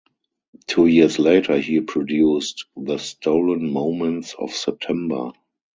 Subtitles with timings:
[0.65, 5.29] Two years later he produced "The Stolen Moments of September".